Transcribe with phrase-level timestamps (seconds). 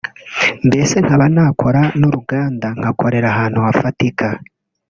[0.67, 4.27] mbese nkaba nakora n’uruganda nkakorera ahantu hafatika